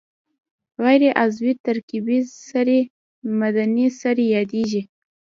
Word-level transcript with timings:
غیر 0.83 1.03
عضوي 1.23 1.53
ترکیبي 1.65 2.19
سرې 2.47 2.79
معدني 3.39 3.87
سرې 4.01 4.25
یادیږي. 4.35 4.81